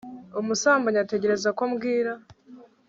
umusambanyi 0.39 0.99
ategereza 1.05 1.49
ko 1.57 1.63
bwira 1.73 2.13